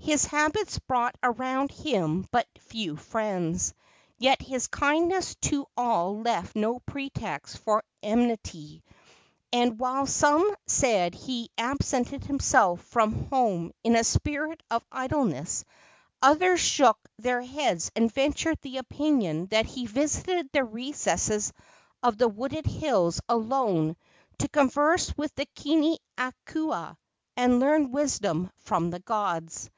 His 0.00 0.24
habits 0.24 0.78
brought 0.78 1.16
around 1.22 1.70
him 1.70 2.26
but 2.30 2.46
few 2.60 2.96
friends, 2.96 3.74
yet 4.16 4.40
his 4.40 4.66
kindness 4.68 5.34
to 5.42 5.66
all 5.76 6.22
left 6.22 6.56
no 6.56 6.78
pretext 6.78 7.58
for 7.58 7.82
enmity; 8.02 8.84
and 9.52 9.78
while 9.78 10.06
some 10.06 10.54
said 10.66 11.14
he 11.14 11.50
absented 11.58 12.24
himself 12.24 12.80
from 12.82 13.26
home 13.26 13.72
in 13.84 13.96
a 13.96 14.04
spirit 14.04 14.62
of 14.70 14.86
idleness, 14.90 15.64
others 16.22 16.60
shook 16.60 16.98
their 17.18 17.42
heads 17.42 17.90
and 17.94 18.10
ventured 18.10 18.58
the 18.62 18.78
opinion 18.78 19.46
that 19.46 19.66
he 19.66 19.84
visited 19.84 20.48
the 20.52 20.64
recesses 20.64 21.52
of 22.02 22.16
the 22.16 22.28
wooded 22.28 22.64
hills 22.66 23.20
alone 23.28 23.94
to 24.38 24.48
converse 24.48 25.14
with 25.18 25.34
the 25.34 25.46
kini 25.54 25.98
akua 26.16 26.96
and 27.36 27.60
learn 27.60 27.90
wisdom 27.90 28.50
from 28.56 28.90
the 28.90 29.00
gods. 29.00 29.68